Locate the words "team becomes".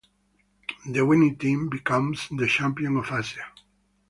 1.37-2.27